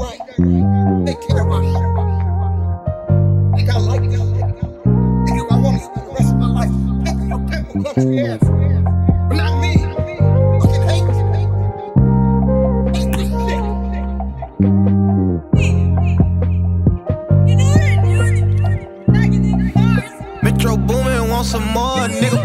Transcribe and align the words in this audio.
right. 0.00 0.20
They 1.06 1.14
care 1.26 1.42
about 1.42 1.62
me. 1.62 1.72
Think 3.56 3.70
I 3.70 3.78
like 3.78 4.02
them. 4.10 4.34
Think 5.26 5.40
if 5.42 5.52
I 5.52 5.58
want 5.60 5.78
to 5.78 5.84
spend 5.84 6.06
the 6.06 6.12
rest 6.12 6.32
of 6.32 6.38
my 6.38 6.50
life 6.58 6.74
picking 7.04 7.28
your 7.28 7.40
pimple 7.48 7.84
country 7.84 8.20
ass. 8.20 8.40
But 9.28 9.36
not 9.36 9.60
me. 9.60 9.74
Fucking 10.60 10.84
hate 10.88 11.08
you. 11.18 11.26
Hate 12.94 13.12
this 13.16 13.30
shit. 13.46 13.62
Metro 20.42 20.76
Boomin, 20.76 21.28
want 21.28 21.46
some 21.46 21.66
more, 21.72 22.08
nigga. 22.08 22.42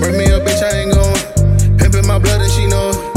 Bring 0.00 0.16
me 0.18 0.24
a 0.24 0.40
bitch, 0.40 0.62
I 0.62 0.70
ain't 0.78 0.94
going. 0.94 1.78
pimping 1.78 2.06
my 2.06 2.18
blood 2.18 2.40
and 2.40 2.50
she 2.52 2.66
know 2.66 3.15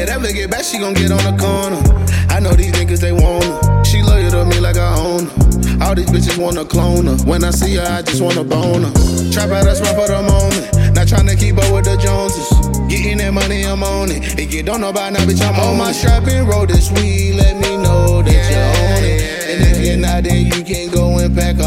it 0.00 0.08
ever 0.08 0.32
get 0.32 0.50
back, 0.50 0.64
she 0.64 0.78
gon' 0.78 0.94
get 0.94 1.10
on 1.10 1.22
the 1.22 1.36
corner. 1.36 1.80
I 2.28 2.40
know 2.40 2.52
these 2.52 2.72
niggas, 2.72 3.00
they 3.00 3.12
want 3.12 3.44
her. 3.44 3.84
She 3.84 4.02
loyal 4.02 4.30
to 4.30 4.44
me 4.46 4.60
like 4.60 4.76
I 4.76 4.94
own 4.96 5.26
her. 5.26 5.84
All 5.84 5.94
these 5.94 6.10
bitches 6.10 6.38
wanna 6.38 6.64
clone 6.64 7.06
her. 7.06 7.16
When 7.24 7.44
I 7.44 7.50
see 7.50 7.76
her, 7.76 7.86
I 7.86 8.02
just 8.02 8.22
wanna 8.22 8.44
bone 8.44 8.84
her. 8.84 8.92
Trap 9.32 9.50
out 9.50 9.66
a 9.66 9.74
spot 9.76 9.94
for 9.96 10.08
the 10.08 10.22
moment. 10.22 10.94
Not 10.94 11.06
tryna 11.06 11.38
keep 11.38 11.58
up 11.58 11.72
with 11.72 11.84
the 11.84 11.96
Joneses. 11.96 12.48
Getting 12.88 13.18
that 13.18 13.32
money, 13.32 13.62
I'm 13.62 13.82
on 13.82 14.10
it. 14.10 14.38
If 14.38 14.52
you 14.54 14.62
don't 14.62 14.80
know 14.80 14.90
about 14.90 15.12
now, 15.12 15.20
bitch, 15.20 15.42
I'm 15.42 15.58
on 15.60 15.78
my 15.78 15.92
strap 15.92 16.26
and 16.26 16.48
roll 16.48 16.66
this 16.66 16.90
weed. 16.92 17.34
Let 17.34 17.56
me 17.56 17.76
know 17.76 18.22
that 18.22 18.49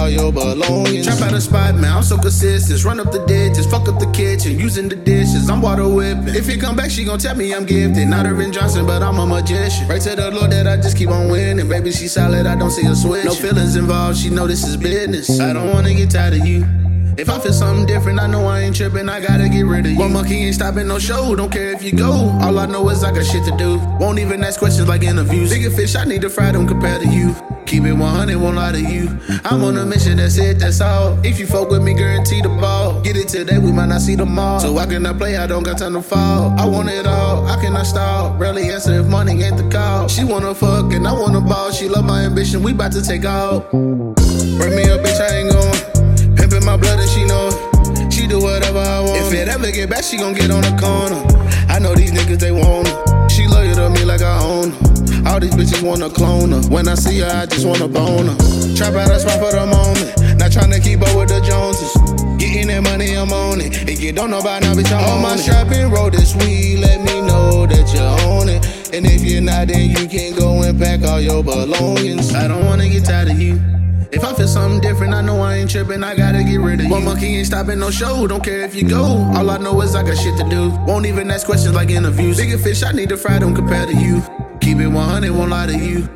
all 0.04 0.10
your 0.10 0.32
belongings. 0.34 1.06
Trap 1.06 1.22
out 1.22 1.34
a 1.34 1.42
spot, 1.42 1.76
man, 1.76 1.98
I'm 1.98 2.04
so 2.04 2.18
consistent. 2.18 2.84
Run 2.84 3.00
up 3.00 3.12
the 3.12 3.26
ditches, 3.26 3.66
fuck 3.66 3.88
up 3.88 4.00
the 4.00 4.12
kitchen, 4.12 4.60
using 4.60 4.90
the 4.90 4.96
dishes. 4.96 5.50
I'm 5.50 5.62
water 5.62 5.88
whipping. 5.88 6.36
If 6.36 6.48
he 6.48 6.58
come 6.58 6.76
back, 6.76 6.92
she 6.92 7.06
gon' 7.06 7.20
tell 7.20 7.36
me 7.36 7.54
I'm 7.54 7.66
gifted. 7.66 8.08
Not 8.08 8.26
Earvin 8.26 8.52
Johnson, 8.52 8.86
but 8.86 9.02
I'm 9.02 9.18
a 9.18 9.26
magician. 9.26 9.88
Pray 9.88 10.00
to 10.00 10.16
the 10.16 10.32
Lord 10.32 10.52
that 10.52 10.68
I 10.68 10.76
just 10.78 10.98
keep 10.98 11.10
on 11.10 11.30
winning. 11.30 11.70
Baby, 11.70 11.92
she 11.92 12.08
solid, 12.08 12.46
I 12.46 12.56
don't 12.56 12.72
see 12.72 12.84
her 12.84 12.96
switch. 12.96 13.26
No 13.26 13.34
feelings 13.34 13.76
involved, 13.76 14.18
she 14.18 14.30
know 14.30 14.48
this 14.48 14.68
is 14.68 14.76
business. 14.76 15.40
I 15.40 15.54
don't 15.54 15.70
wanna 15.74 15.94
get 15.94 16.12
tired 16.12 16.34
of 16.34 16.46
you. 16.46 16.83
If 17.16 17.30
I 17.30 17.40
feel 17.40 17.54
something 17.54 17.86
different, 17.86 18.20
I 18.20 18.28
know 18.28 18.46
I 18.48 18.62
ain't 18.62 18.76
tripping. 18.76 19.08
I 19.08 19.20
gotta 19.20 19.48
get 19.48 19.66
rid 19.66 19.86
of 19.86 19.92
you. 19.92 20.00
One 20.00 20.14
monkey 20.14 20.36
ain't 20.36 20.56
stopping 20.56 20.88
no 20.88 20.98
show. 20.98 21.36
Don't 21.36 21.52
care 21.52 21.72
if 21.72 21.84
you 21.84 21.92
go. 21.92 22.12
All 22.42 22.58
I 22.58 22.66
know 22.66 22.90
is 22.90 23.04
I 23.04 23.12
got 23.12 23.26
shit 23.26 23.46
to 23.46 23.56
do. 23.56 23.78
Won't 24.00 24.20
even 24.20 24.44
ask 24.44 24.60
questions 24.60 24.88
like 24.88 25.04
interviews. 25.04 25.52
Bigger 25.52 25.70
fish, 25.70 25.96
I 25.96 26.06
need 26.06 26.22
to 26.22 26.30
fry 26.30 26.52
them 26.52 26.68
compared 26.68 27.02
to 27.04 27.08
you. 27.08 27.36
Keep 27.66 27.86
it 27.86 27.94
100, 27.94 28.36
won't 28.38 28.56
lie 28.56 28.72
to 28.74 28.80
you. 28.80 29.20
I'm 29.46 29.64
on 29.64 29.78
a 29.78 29.86
mission, 29.86 30.18
that's 30.18 30.38
it, 30.38 30.60
that's 30.60 30.82
all. 30.82 31.18
If 31.26 31.40
you 31.40 31.48
fuck 31.48 31.70
with 31.70 31.82
me, 31.82 31.94
guarantee 31.94 32.42
the 32.42 32.50
ball. 32.50 33.00
Get 33.02 33.16
it 33.16 33.30
today, 33.30 33.58
we 33.58 33.72
might 33.72 33.88
not 33.88 34.02
see 34.02 34.16
tomorrow. 34.16 34.60
So 34.60 34.78
I 34.78 34.86
cannot 34.86 35.18
play, 35.18 35.38
I 35.38 35.48
don't 35.48 35.64
got 35.64 35.78
time 35.78 35.94
to 35.94 36.02
fall. 36.02 36.54
I 36.60 36.66
want 36.66 36.90
it 36.90 37.08
all, 37.08 37.48
I 37.48 37.56
cannot 37.62 37.86
stall. 37.86 38.36
Rarely 38.38 38.70
answer 38.70 39.00
if 39.00 39.08
money 39.08 39.42
ain't 39.42 39.58
the 39.58 39.70
call. 39.70 40.08
She 40.08 40.24
wanna 40.24 40.54
fuck 40.54 40.92
and 40.94 41.08
I 41.08 41.14
wanna 41.14 41.42
ball. 41.42 41.72
She 41.72 41.88
love 41.88 42.06
my 42.06 42.22
ambition, 42.26 42.62
we 42.64 42.74
bout 42.74 42.92
to 42.92 43.02
take 43.02 43.26
off. 43.26 43.64
If 49.34 49.40
it 49.40 49.50
ever 49.50 49.72
get 49.72 49.90
back, 49.90 50.04
she 50.04 50.18
gon' 50.18 50.36
get 50.36 50.52
on 50.52 50.62
the 50.62 50.70
corner. 50.78 51.18
I 51.68 51.80
know 51.80 51.96
these 51.96 52.12
niggas, 52.12 52.38
they 52.38 52.52
want 52.52 52.88
her. 52.88 53.30
She 53.30 53.48
loyal 53.48 53.74
to 53.74 53.90
me 53.90 54.06
like 54.06 54.22
I 54.22 54.38
own 54.38 54.70
her. 54.70 55.32
All 55.32 55.40
these 55.40 55.56
bitches 55.56 55.82
wanna 55.82 56.08
clone 56.08 56.52
her. 56.52 56.62
When 56.70 56.88
I 56.88 56.94
see 56.94 57.18
her, 57.22 57.32
I 57.42 57.48
just 57.48 57.66
wanna 57.66 57.88
bone 57.88 58.28
her. 58.28 58.38
Trap 58.78 58.94
out 58.94 59.10
a 59.10 59.20
spot 59.20 59.42
for 59.42 59.52
the 59.58 59.66
moment. 59.66 60.38
Not 60.38 60.52
tryna 60.52 60.84
keep 60.84 61.02
up 61.02 61.18
with 61.18 61.30
the 61.30 61.42
Joneses. 61.42 61.98
Getting 62.38 62.68
that 62.68 62.84
money, 62.84 63.18
I'm 63.18 63.34
on 63.34 63.60
it. 63.60 63.90
If 63.90 64.02
you 64.02 64.12
don't 64.12 64.30
know 64.30 64.38
about 64.38 64.62
now, 64.62 64.76
bitch, 64.76 64.94
I'm 64.94 65.04
on 65.04 65.24
my 65.24 65.36
strap 65.36 65.72
and 65.72 65.92
roll 65.92 66.12
this 66.12 66.36
weed. 66.36 66.82
Let 66.82 67.02
me 67.02 67.22
know 67.22 67.66
that 67.66 67.90
you 67.92 68.06
own 68.30 68.50
it. 68.50 68.62
And 68.94 69.04
if 69.08 69.24
you're 69.24 69.42
not, 69.42 69.68
then 69.68 69.90
you 69.90 70.08
can 70.08 70.36
go 70.36 70.62
and 70.62 70.78
pack 70.80 71.02
all 71.10 71.20
your 71.20 71.44
belongings. 71.44 72.36
I 72.36 72.48
don't 72.48 72.64
wanna 72.68 72.88
get 72.88 73.06
tired 73.06 73.30
of 73.30 73.42
you. 73.42 73.60
If 74.14 74.24
I 74.24 74.32
feel 74.36 74.48
something 74.48 74.80
different, 74.80 75.16
I 75.16 75.22
know 75.22 75.42
I 75.42 75.56
ain't 75.56 75.72
tripping. 75.72 76.04
I 76.04 76.16
gotta 76.16 76.44
get 76.44 76.60
rid 76.60 76.80
of 76.82 76.86
you. 76.86 76.92
One 76.92 77.04
monkey 77.04 77.36
ain't 77.36 77.48
stopping 77.48 77.80
no 77.80 77.90
show. 77.90 78.28
Don't 78.28 78.44
care 78.44 78.62
if 78.62 78.76
you 78.76 78.88
go. 78.88 79.04
All 79.04 79.50
I 79.50 79.58
know 79.58 79.82
is 79.82 79.96
I 79.96 80.04
got 80.04 80.16
shit 80.18 80.38
to 80.38 80.48
do. 80.48 80.70
Won't 80.86 81.08
even 81.08 81.32
ask 81.32 81.48
questions 81.48 81.74
like 81.74 81.90
interviews. 81.90 82.38
Bigger 82.38 82.60
fish, 82.60 82.84
I 82.84 82.92
need 82.92 83.10
to 83.10 83.18
fry 83.18 83.40
them 83.40 83.56
compared 83.56 83.90
to 83.90 83.96
you. 83.96 84.22
Keep 84.62 84.78
it 84.78 84.88
100, 84.88 85.32
won't 85.32 85.50
lie 85.50 85.66
to 85.66 85.76
you. 85.76 86.08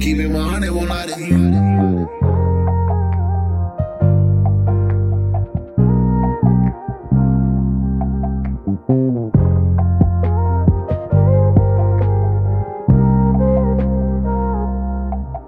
Keep 0.00 0.18
it 0.18 0.28
100, 0.28 0.70
won't 0.70 0.88
lie 0.88 1.06
to 1.06 1.20
you. 1.20 1.89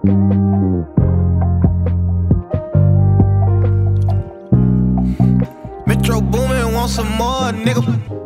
Metro 0.05 0.85
Boomin 6.21 6.75
want 6.75 6.91
some 6.91 7.09
more, 7.17 7.53
nigga. 7.53 8.22